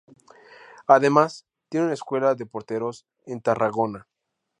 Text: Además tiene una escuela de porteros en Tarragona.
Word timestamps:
Además 0.87 1.45
tiene 1.69 1.85
una 1.85 1.93
escuela 1.93 2.33
de 2.33 2.47
porteros 2.47 3.05
en 3.27 3.39
Tarragona. 3.39 4.07